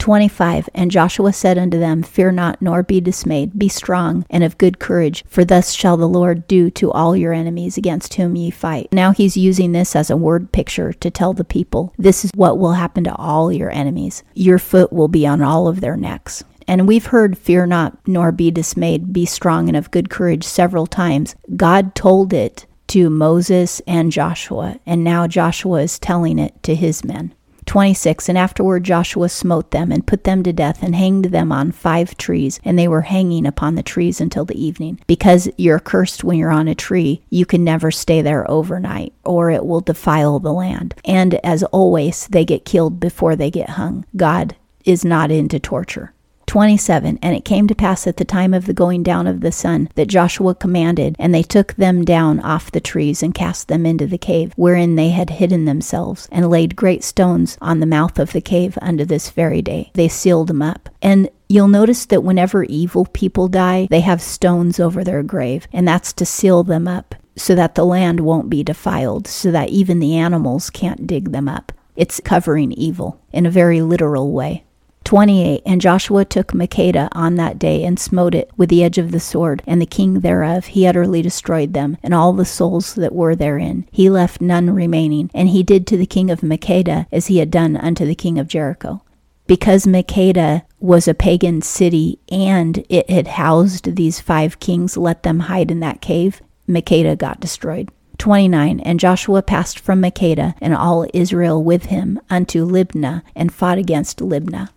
25 0.00 0.68
And 0.74 0.90
Joshua 0.90 1.32
said 1.32 1.58
unto 1.58 1.78
them, 1.78 2.02
Fear 2.02 2.32
not, 2.32 2.60
nor 2.60 2.82
be 2.82 3.00
dismayed. 3.00 3.58
Be 3.58 3.68
strong 3.68 4.24
and 4.28 4.42
of 4.42 4.58
good 4.58 4.78
courage, 4.78 5.24
for 5.28 5.44
thus 5.44 5.72
shall 5.72 5.96
the 5.96 6.08
Lord 6.08 6.48
do 6.48 6.70
to 6.70 6.90
all 6.90 7.14
your 7.14 7.32
enemies 7.32 7.76
against 7.76 8.14
whom 8.14 8.34
ye 8.34 8.50
fight. 8.50 8.88
Now 8.92 9.12
he's 9.12 9.36
using 9.36 9.72
this 9.72 9.94
as 9.94 10.10
a 10.10 10.16
word 10.16 10.50
picture 10.52 10.92
to 10.94 11.10
tell 11.10 11.32
the 11.32 11.44
people 11.44 11.94
this 11.98 12.24
is 12.24 12.30
what 12.34 12.58
will 12.58 12.72
happen 12.72 13.04
to 13.04 13.14
all 13.14 13.52
your 13.52 13.70
enemies. 13.70 14.24
Your 14.34 14.58
foot 14.58 14.92
will 14.92 15.08
be 15.08 15.26
on 15.26 15.42
all 15.42 15.68
of 15.68 15.80
their 15.80 15.96
necks. 15.96 16.42
And 16.66 16.88
we've 16.88 17.06
heard, 17.06 17.36
Fear 17.36 17.66
not, 17.66 17.98
nor 18.06 18.32
be 18.32 18.50
dismayed, 18.50 19.12
be 19.12 19.26
strong 19.26 19.68
and 19.68 19.76
of 19.76 19.90
good 19.90 20.08
courage 20.08 20.44
several 20.44 20.86
times. 20.86 21.34
God 21.56 21.94
told 21.94 22.32
it 22.32 22.66
to 22.88 23.10
Moses 23.10 23.80
and 23.86 24.10
Joshua, 24.10 24.80
and 24.84 25.04
now 25.04 25.26
Joshua 25.26 25.82
is 25.82 25.98
telling 25.98 26.38
it 26.38 26.60
to 26.64 26.74
his 26.74 27.04
men. 27.04 27.32
26 27.70 28.28
And 28.28 28.36
afterward 28.36 28.82
Joshua 28.82 29.28
smote 29.28 29.70
them 29.70 29.92
and 29.92 30.04
put 30.04 30.24
them 30.24 30.42
to 30.42 30.52
death 30.52 30.82
and 30.82 30.92
hanged 30.92 31.26
them 31.26 31.52
on 31.52 31.70
five 31.70 32.16
trees, 32.16 32.58
and 32.64 32.76
they 32.76 32.88
were 32.88 33.02
hanging 33.02 33.46
upon 33.46 33.76
the 33.76 33.82
trees 33.84 34.20
until 34.20 34.44
the 34.44 34.60
evening. 34.60 34.98
Because 35.06 35.48
you're 35.56 35.78
cursed 35.78 36.24
when 36.24 36.36
you're 36.36 36.50
on 36.50 36.66
a 36.66 36.74
tree, 36.74 37.22
you 37.30 37.46
can 37.46 37.62
never 37.62 37.92
stay 37.92 38.22
there 38.22 38.50
overnight, 38.50 39.12
or 39.24 39.50
it 39.50 39.64
will 39.64 39.80
defile 39.80 40.40
the 40.40 40.52
land. 40.52 40.96
And 41.04 41.34
as 41.44 41.62
always, 41.62 42.26
they 42.26 42.44
get 42.44 42.64
killed 42.64 42.98
before 42.98 43.36
they 43.36 43.52
get 43.52 43.70
hung. 43.70 44.04
God 44.16 44.56
is 44.84 45.04
not 45.04 45.30
into 45.30 45.60
torture. 45.60 46.12
27 46.50 47.16
And 47.22 47.36
it 47.36 47.44
came 47.44 47.68
to 47.68 47.76
pass 47.76 48.08
at 48.08 48.16
the 48.16 48.24
time 48.24 48.52
of 48.52 48.66
the 48.66 48.74
going 48.74 49.04
down 49.04 49.28
of 49.28 49.40
the 49.40 49.52
sun 49.52 49.88
that 49.94 50.08
Joshua 50.08 50.52
commanded, 50.52 51.14
and 51.16 51.32
they 51.32 51.44
took 51.44 51.74
them 51.74 52.04
down 52.04 52.40
off 52.40 52.72
the 52.72 52.80
trees 52.80 53.22
and 53.22 53.32
cast 53.32 53.68
them 53.68 53.86
into 53.86 54.04
the 54.04 54.18
cave 54.18 54.52
wherein 54.56 54.96
they 54.96 55.10
had 55.10 55.30
hidden 55.30 55.64
themselves, 55.64 56.28
and 56.32 56.50
laid 56.50 56.74
great 56.74 57.04
stones 57.04 57.56
on 57.60 57.78
the 57.78 57.86
mouth 57.86 58.18
of 58.18 58.32
the 58.32 58.40
cave 58.40 58.76
unto 58.82 59.04
this 59.04 59.30
very 59.30 59.62
day. 59.62 59.92
They 59.94 60.08
sealed 60.08 60.48
them 60.48 60.60
up. 60.60 60.88
And 61.00 61.30
You'll 61.48 61.68
notice 61.68 62.06
that 62.06 62.22
whenever 62.22 62.62
evil 62.64 63.06
people 63.06 63.48
die, 63.48 63.86
they 63.90 64.00
have 64.00 64.22
stones 64.22 64.78
over 64.78 65.04
their 65.04 65.24
grave, 65.24 65.66
and 65.72 65.86
that's 65.86 66.12
to 66.14 66.26
seal 66.26 66.62
them 66.62 66.86
up 66.86 67.14
so 67.36 67.56
that 67.56 67.76
the 67.76 67.84
land 67.84 68.20
won't 68.20 68.50
be 68.50 68.62
defiled, 68.62 69.26
so 69.26 69.50
that 69.50 69.68
even 69.68 69.98
the 69.98 70.16
animals 70.16 70.70
can't 70.70 71.08
dig 71.08 71.32
them 71.32 71.48
up. 71.48 71.72
It's 71.96 72.20
covering 72.20 72.70
evil 72.72 73.20
in 73.32 73.46
a 73.46 73.50
very 73.50 73.82
literal 73.82 74.30
way. 74.32 74.64
28 75.10 75.62
And 75.66 75.80
Joshua 75.80 76.24
took 76.24 76.52
Makkedah 76.52 77.08
on 77.10 77.34
that 77.34 77.58
day 77.58 77.82
and 77.82 77.98
smote 77.98 78.32
it 78.32 78.48
with 78.56 78.68
the 78.68 78.84
edge 78.84 78.96
of 78.96 79.10
the 79.10 79.18
sword, 79.18 79.60
and 79.66 79.82
the 79.82 79.84
king 79.84 80.20
thereof 80.20 80.66
he 80.66 80.86
utterly 80.86 81.20
destroyed 81.20 81.72
them, 81.72 81.96
and 82.00 82.14
all 82.14 82.32
the 82.32 82.44
souls 82.44 82.94
that 82.94 83.12
were 83.12 83.34
therein. 83.34 83.88
He 83.90 84.08
left 84.08 84.40
none 84.40 84.70
remaining, 84.70 85.28
and 85.34 85.48
he 85.48 85.64
did 85.64 85.84
to 85.88 85.96
the 85.96 86.06
king 86.06 86.30
of 86.30 86.42
Makkedah 86.42 87.06
as 87.10 87.26
he 87.26 87.38
had 87.38 87.50
done 87.50 87.76
unto 87.76 88.06
the 88.06 88.14
king 88.14 88.38
of 88.38 88.46
Jericho. 88.46 89.02
Because 89.48 89.84
Makkedah 89.84 90.62
was 90.78 91.08
a 91.08 91.12
pagan 91.12 91.60
city 91.60 92.20
and 92.30 92.86
it 92.88 93.10
had 93.10 93.26
housed 93.26 93.96
these 93.96 94.20
five 94.20 94.60
kings, 94.60 94.96
let 94.96 95.24
them 95.24 95.40
hide 95.40 95.72
in 95.72 95.80
that 95.80 96.00
cave, 96.00 96.40
Makkedah 96.68 97.18
got 97.18 97.40
destroyed. 97.40 97.90
29 98.18 98.78
And 98.78 99.00
Joshua 99.00 99.42
passed 99.42 99.80
from 99.80 100.02
Makkedah, 100.02 100.54
and 100.60 100.72
all 100.72 101.04
Israel 101.12 101.64
with 101.64 101.86
him, 101.86 102.20
unto 102.30 102.64
Libnah, 102.64 103.22
and 103.34 103.52
fought 103.52 103.78
against 103.78 104.20
Libnah. 104.20 104.68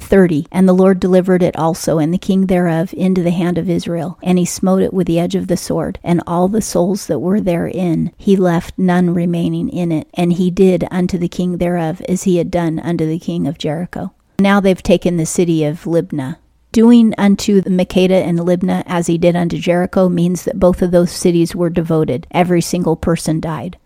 30. 0.00 0.46
And 0.50 0.68
the 0.68 0.72
Lord 0.72 0.98
delivered 1.00 1.42
it 1.42 1.56
also, 1.56 1.98
and 1.98 2.12
the 2.12 2.18
king 2.18 2.46
thereof, 2.46 2.92
into 2.94 3.22
the 3.22 3.30
hand 3.30 3.58
of 3.58 3.70
Israel. 3.70 4.18
And 4.22 4.38
he 4.38 4.44
smote 4.44 4.82
it 4.82 4.92
with 4.92 5.06
the 5.06 5.18
edge 5.18 5.34
of 5.34 5.46
the 5.46 5.56
sword, 5.56 5.98
and 6.02 6.22
all 6.26 6.48
the 6.48 6.62
souls 6.62 7.06
that 7.06 7.20
were 7.20 7.40
therein, 7.40 8.12
he 8.16 8.36
left 8.36 8.78
none 8.78 9.14
remaining 9.14 9.68
in 9.68 9.92
it. 9.92 10.08
And 10.14 10.32
he 10.32 10.50
did 10.50 10.84
unto 10.90 11.18
the 11.18 11.28
king 11.28 11.58
thereof 11.58 12.00
as 12.08 12.24
he 12.24 12.36
had 12.36 12.50
done 12.50 12.78
unto 12.80 13.06
the 13.06 13.18
king 13.18 13.46
of 13.46 13.58
Jericho. 13.58 14.12
Now 14.38 14.60
they've 14.60 14.82
taken 14.82 15.16
the 15.16 15.26
city 15.26 15.64
of 15.64 15.84
Libnah. 15.84 16.36
Doing 16.72 17.14
unto 17.18 17.62
Makkedah 17.62 18.22
and 18.22 18.38
Libnah 18.38 18.84
as 18.86 19.08
he 19.08 19.18
did 19.18 19.34
unto 19.34 19.58
Jericho 19.58 20.08
means 20.08 20.44
that 20.44 20.60
both 20.60 20.82
of 20.82 20.92
those 20.92 21.10
cities 21.10 21.54
were 21.54 21.68
devoted. 21.68 22.28
Every 22.30 22.60
single 22.60 22.94
person 22.94 23.40
died. 23.40 23.76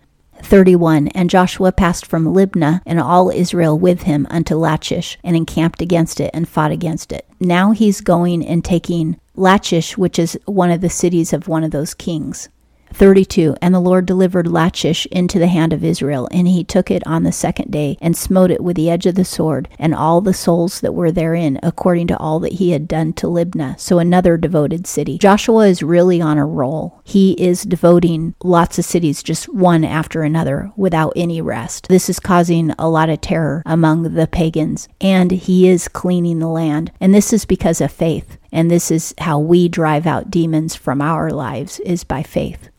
31 0.45 1.09
And 1.09 1.31
Joshua 1.31 1.73
passed 1.73 2.07
from 2.07 2.27
Libnah 2.27 2.81
and 2.87 3.01
all 3.01 3.31
Israel 3.31 3.79
with 3.79 4.03
him 4.03 4.27
unto 4.31 4.55
Lachish 4.55 5.19
and 5.25 5.37
encamped 5.37 5.83
against 5.83 6.21
it 6.21 6.31
and 6.33 6.49
fought 6.49 6.71
against 6.71 7.13
it. 7.13 7.27
Now 7.41 7.73
he's 7.73 8.01
going 8.01 8.45
and 8.47 8.65
taking 8.65 9.19
Lachish, 9.37 9.99
which 9.99 10.19
is 10.19 10.39
one 10.45 10.71
of 10.71 10.81
the 10.81 10.91
cities 10.91 11.33
of 11.33 11.49
one 11.49 11.65
of 11.65 11.71
those 11.71 11.95
kings. 11.95 12.49
32 12.95 13.57
And 13.61 13.75
the 13.75 13.81
Lord 13.81 14.07
delivered 14.07 14.47
Lachish 14.47 15.07
into 15.07 15.39
the 15.39 15.49
hand 15.49 15.73
of 15.73 15.85
Israel, 15.85 16.29
and 16.31 16.49
he 16.49 16.65
took 16.65 16.91
it 16.91 17.07
on 17.07 17.23
the 17.23 17.33
second 17.33 17.71
day, 17.71 17.99
and 18.01 18.17
smote 18.17 18.51
it 18.51 18.63
with 18.63 18.77
the 18.77 18.89
edge 18.89 19.07
of 19.07 19.15
the 19.15 19.25
sword, 19.25 19.69
and 19.79 19.95
all 19.95 20.21
the 20.21 20.33
souls 20.33 20.81
that 20.81 20.95
were 20.95 21.13
therein, 21.13 21.59
according 21.63 22.07
to 22.07 22.19
all 22.19 22.39
that 22.41 22.55
he 22.55 22.71
had 22.71 22.89
done 22.89 23.13
to 23.15 23.27
Libnah. 23.27 23.79
So 23.79 23.99
another 23.99 24.37
devoted 24.37 24.87
city. 24.87 25.19
Joshua 25.19 25.67
is 25.67 25.83
really 25.83 26.21
on 26.21 26.39
a 26.39 26.47
roll. 26.47 27.01
He 27.05 27.33
is 27.33 27.63
devoting 27.63 28.35
lots 28.43 28.79
of 28.79 28.85
cities 28.85 29.23
just 29.23 29.53
one 29.53 29.85
after 29.85 30.23
another 30.23 30.73
without 30.77 31.13
any 31.17 31.41
rest. 31.41 31.89
This 31.89 32.09
is 32.09 32.21
causing 32.21 32.71
a 32.79 32.89
lot 32.89 33.11
of 33.11 33.21
terror 33.21 33.63
among 33.67 34.15
the 34.15 34.27
pagans, 34.27 34.89
and 35.01 35.31
he 35.31 35.69
is 35.69 35.89
cleaning 35.89 36.39
the 36.39 36.49
land. 36.49 36.93
And 37.01 37.15
this 37.15 37.33
is 37.33 37.45
because 37.45 37.81
of 37.81 37.91
faith. 37.91 38.39
And 38.53 38.71
this 38.71 38.91
is 38.93 39.15
how 39.19 39.41
we 39.41 39.69
drive 39.69 40.07
out 40.07 40.31
demons 40.31 40.77
from 40.77 41.03
our 41.03 41.31
lives 41.31 41.81
is 41.81 42.05
by 42.05 42.23
faith. 42.23 42.71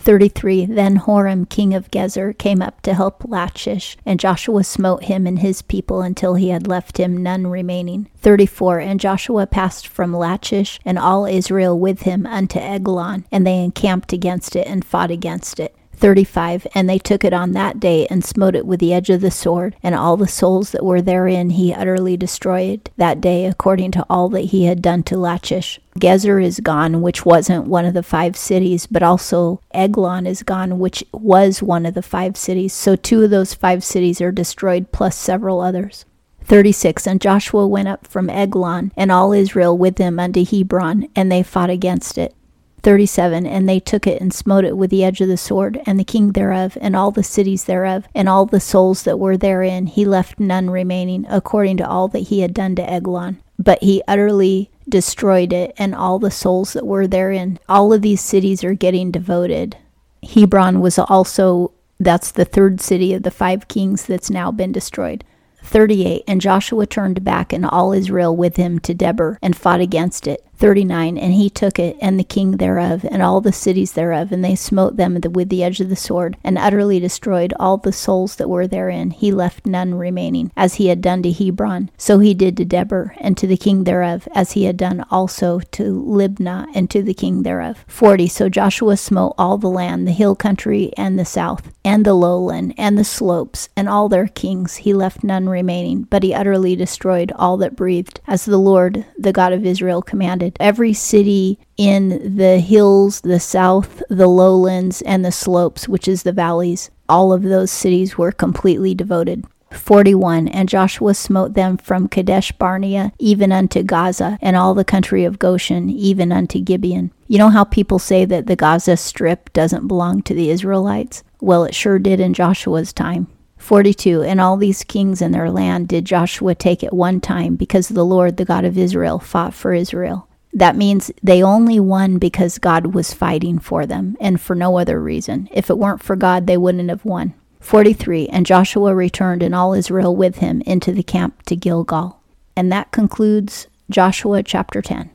33 0.00 0.64
Then 0.66 0.96
Horam, 0.96 1.48
king 1.48 1.74
of 1.74 1.90
Gezer, 1.90 2.36
came 2.36 2.62
up 2.62 2.80
to 2.82 2.94
help 2.94 3.22
Lachish, 3.28 3.96
and 4.06 4.18
Joshua 4.18 4.64
smote 4.64 5.04
him 5.04 5.26
and 5.26 5.40
his 5.40 5.60
people 5.62 6.00
until 6.00 6.34
he 6.34 6.48
had 6.48 6.66
left 6.66 6.98
him 6.98 7.22
none 7.22 7.46
remaining. 7.46 8.08
34 8.16 8.80
And 8.80 8.98
Joshua 8.98 9.46
passed 9.46 9.86
from 9.86 10.16
Lachish, 10.16 10.80
and 10.84 10.98
all 10.98 11.26
Israel 11.26 11.78
with 11.78 12.02
him 12.02 12.26
unto 12.26 12.58
Eglon, 12.58 13.26
and 13.30 13.46
they 13.46 13.62
encamped 13.62 14.12
against 14.12 14.56
it 14.56 14.66
and 14.66 14.84
fought 14.84 15.10
against 15.10 15.60
it. 15.60 15.74
35 16.00 16.66
And 16.74 16.88
they 16.88 16.98
took 16.98 17.24
it 17.24 17.32
on 17.32 17.52
that 17.52 17.78
day 17.78 18.06
and 18.08 18.24
smote 18.24 18.56
it 18.56 18.66
with 18.66 18.80
the 18.80 18.92
edge 18.92 19.10
of 19.10 19.20
the 19.20 19.30
sword, 19.30 19.76
and 19.82 19.94
all 19.94 20.16
the 20.16 20.26
souls 20.26 20.72
that 20.72 20.84
were 20.84 21.02
therein 21.02 21.50
he 21.50 21.74
utterly 21.74 22.16
destroyed 22.16 22.90
that 22.96 23.20
day, 23.20 23.44
according 23.46 23.90
to 23.92 24.06
all 24.08 24.28
that 24.30 24.46
he 24.46 24.64
had 24.64 24.82
done 24.82 25.02
to 25.04 25.18
Lachish. 25.18 25.78
Gezer 25.98 26.42
is 26.42 26.60
gone, 26.60 27.02
which 27.02 27.26
wasn't 27.26 27.66
one 27.66 27.84
of 27.84 27.94
the 27.94 28.02
five 28.02 28.36
cities, 28.36 28.86
but 28.86 29.02
also 29.02 29.60
Eglon 29.72 30.26
is 30.26 30.42
gone, 30.42 30.78
which 30.78 31.04
was 31.12 31.62
one 31.62 31.84
of 31.84 31.94
the 31.94 32.02
five 32.02 32.36
cities. 32.36 32.72
So 32.72 32.96
two 32.96 33.22
of 33.22 33.30
those 33.30 33.54
five 33.54 33.84
cities 33.84 34.20
are 34.20 34.32
destroyed, 34.32 34.92
plus 34.92 35.16
several 35.16 35.60
others. 35.60 36.06
36 36.44 37.06
And 37.06 37.20
Joshua 37.20 37.66
went 37.66 37.88
up 37.88 38.06
from 38.06 38.30
Eglon, 38.30 38.92
and 38.96 39.12
all 39.12 39.32
Israel 39.32 39.76
with 39.76 39.98
him 39.98 40.18
unto 40.18 40.44
Hebron, 40.44 41.08
and 41.14 41.30
they 41.30 41.42
fought 41.42 41.70
against 41.70 42.18
it. 42.18 42.34
37 42.82 43.46
And 43.46 43.68
they 43.68 43.80
took 43.80 44.06
it 44.06 44.20
and 44.20 44.32
smote 44.32 44.64
it 44.64 44.76
with 44.76 44.90
the 44.90 45.04
edge 45.04 45.20
of 45.20 45.28
the 45.28 45.36
sword, 45.36 45.80
and 45.86 45.98
the 45.98 46.04
king 46.04 46.32
thereof, 46.32 46.76
and 46.80 46.96
all 46.96 47.10
the 47.10 47.22
cities 47.22 47.64
thereof, 47.64 48.06
and 48.14 48.28
all 48.28 48.46
the 48.46 48.60
souls 48.60 49.02
that 49.04 49.18
were 49.18 49.36
therein. 49.36 49.86
He 49.86 50.04
left 50.04 50.40
none 50.40 50.70
remaining, 50.70 51.26
according 51.28 51.76
to 51.78 51.88
all 51.88 52.08
that 52.08 52.28
he 52.28 52.40
had 52.40 52.54
done 52.54 52.74
to 52.76 52.90
Eglon. 52.90 53.42
But 53.58 53.82
he 53.82 54.02
utterly 54.08 54.70
destroyed 54.88 55.52
it, 55.52 55.74
and 55.78 55.94
all 55.94 56.18
the 56.18 56.30
souls 56.30 56.72
that 56.72 56.86
were 56.86 57.06
therein. 57.06 57.58
All 57.68 57.92
of 57.92 58.02
these 58.02 58.20
cities 58.20 58.64
are 58.64 58.74
getting 58.74 59.10
devoted. 59.10 59.76
Hebron 60.22 60.80
was 60.80 60.98
also, 60.98 61.72
that's 61.98 62.32
the 62.32 62.44
third 62.44 62.80
city 62.80 63.14
of 63.14 63.22
the 63.22 63.30
five 63.30 63.68
kings 63.68 64.04
that's 64.04 64.30
now 64.30 64.50
been 64.50 64.72
destroyed. 64.72 65.24
38 65.62 66.24
And 66.26 66.40
Joshua 66.40 66.86
turned 66.86 67.22
back 67.22 67.52
and 67.52 67.64
all 67.64 67.92
Israel 67.92 68.34
with 68.34 68.56
him 68.56 68.78
to 68.80 68.94
Debir 68.94 69.36
and 69.42 69.56
fought 69.56 69.80
against 69.80 70.26
it. 70.26 70.44
39 70.60 71.16
And 71.16 71.32
he 71.32 71.48
took 71.48 71.78
it 71.78 71.96
and 72.02 72.18
the 72.18 72.24
king 72.24 72.58
thereof 72.58 73.04
and 73.10 73.22
all 73.22 73.40
the 73.40 73.52
cities 73.52 73.92
thereof, 73.92 74.30
and 74.30 74.44
they 74.44 74.54
smote 74.54 74.96
them 74.96 75.18
with 75.32 75.48
the 75.48 75.64
edge 75.64 75.80
of 75.80 75.88
the 75.88 75.96
sword 75.96 76.36
and 76.44 76.58
utterly 76.58 77.00
destroyed 77.00 77.54
all 77.58 77.78
the 77.78 77.92
souls 77.92 78.36
that 78.36 78.48
were 78.48 78.66
therein. 78.66 79.10
He 79.10 79.32
left 79.32 79.64
none 79.64 79.94
remaining, 79.94 80.52
as 80.56 80.74
he 80.74 80.88
had 80.88 81.00
done 81.00 81.22
to 81.22 81.32
Hebron. 81.32 81.90
So 81.96 82.18
he 82.18 82.34
did 82.34 82.58
to 82.58 82.66
Debir 82.66 83.14
and 83.18 83.36
to 83.38 83.46
the 83.46 83.56
king 83.56 83.84
thereof, 83.84 84.28
as 84.34 84.52
he 84.52 84.64
had 84.64 84.76
done 84.76 85.04
also 85.10 85.60
to 85.60 86.04
Libnah 86.06 86.66
and 86.74 86.90
to 86.90 87.02
the 87.02 87.14
king 87.14 87.42
thereof. 87.42 87.84
40 87.88 88.28
So 88.28 88.48
Joshua 88.48 88.96
smote 88.96 89.34
all 89.38 89.56
the 89.56 89.70
land, 89.70 90.06
the 90.06 90.12
hill 90.12 90.36
country 90.36 90.92
and 90.96 91.18
the 91.18 91.24
south, 91.24 91.72
and 91.84 92.04
the 92.04 92.14
lowland, 92.14 92.74
and 92.76 92.98
the 92.98 93.04
slopes, 93.04 93.70
and 93.76 93.88
all 93.88 94.08
their 94.08 94.28
kings. 94.28 94.76
He 94.76 94.92
left 94.92 95.24
none 95.24 95.48
remaining, 95.48 96.02
but 96.02 96.22
he 96.22 96.34
utterly 96.34 96.76
destroyed 96.76 97.32
all 97.36 97.56
that 97.58 97.76
breathed, 97.76 98.20
as 98.26 98.44
the 98.44 98.58
Lord, 98.58 99.06
the 99.18 99.32
God 99.32 99.52
of 99.52 99.64
Israel, 99.64 100.02
commanded. 100.02 100.49
Every 100.58 100.92
city 100.92 101.58
in 101.76 102.36
the 102.36 102.58
hills, 102.58 103.20
the 103.20 103.40
south, 103.40 104.02
the 104.08 104.26
lowlands, 104.26 105.02
and 105.02 105.24
the 105.24 105.32
slopes, 105.32 105.88
which 105.88 106.08
is 106.08 106.22
the 106.22 106.32
valleys, 106.32 106.90
all 107.08 107.32
of 107.32 107.42
those 107.42 107.70
cities 107.70 108.16
were 108.16 108.32
completely 108.32 108.94
devoted. 108.94 109.44
41 109.72 110.48
And 110.48 110.68
Joshua 110.68 111.14
smote 111.14 111.54
them 111.54 111.76
from 111.76 112.08
Kadesh 112.08 112.52
Barnea 112.52 113.12
even 113.18 113.52
unto 113.52 113.82
Gaza, 113.82 114.38
and 114.40 114.56
all 114.56 114.74
the 114.74 114.84
country 114.84 115.24
of 115.24 115.38
Goshen, 115.38 115.88
even 115.90 116.32
unto 116.32 116.60
Gibeon. 116.60 117.12
You 117.28 117.38
know 117.38 117.50
how 117.50 117.64
people 117.64 117.98
say 117.98 118.24
that 118.24 118.46
the 118.46 118.56
Gaza 118.56 118.96
Strip 118.96 119.52
doesn't 119.52 119.86
belong 119.86 120.22
to 120.22 120.34
the 120.34 120.50
Israelites? 120.50 121.22
Well, 121.40 121.64
it 121.64 121.74
sure 121.74 121.98
did 121.98 122.20
in 122.20 122.34
Joshua's 122.34 122.92
time. 122.92 123.28
42 123.56 124.22
And 124.22 124.40
all 124.40 124.56
these 124.56 124.84
kings 124.84 125.22
in 125.22 125.32
their 125.32 125.50
land 125.50 125.88
did 125.88 126.04
Joshua 126.04 126.54
take 126.54 126.82
at 126.82 126.94
one 126.94 127.20
time, 127.20 127.56
because 127.56 127.88
the 127.88 128.04
Lord, 128.04 128.36
the 128.36 128.44
God 128.44 128.64
of 128.64 128.78
Israel, 128.78 129.18
fought 129.18 129.54
for 129.54 129.72
Israel. 129.72 130.28
That 130.52 130.76
means 130.76 131.10
they 131.22 131.42
only 131.42 131.78
won 131.78 132.18
because 132.18 132.58
God 132.58 132.94
was 132.94 133.14
fighting 133.14 133.58
for 133.58 133.86
them 133.86 134.16
and 134.20 134.40
for 134.40 134.54
no 134.54 134.78
other 134.78 135.00
reason. 135.00 135.48
If 135.52 135.70
it 135.70 135.78
weren't 135.78 136.02
for 136.02 136.16
God, 136.16 136.46
they 136.46 136.56
wouldn't 136.56 136.90
have 136.90 137.04
won. 137.04 137.34
43 137.60 138.28
And 138.28 138.46
Joshua 138.46 138.94
returned 138.94 139.42
and 139.42 139.54
all 139.54 139.74
Israel 139.74 140.16
with 140.16 140.38
him 140.38 140.62
into 140.62 140.92
the 140.92 141.02
camp 141.02 141.42
to 141.44 141.56
Gilgal. 141.56 142.20
And 142.56 142.72
that 142.72 142.90
concludes 142.90 143.68
Joshua 143.90 144.42
chapter 144.42 144.82
10. 144.82 145.10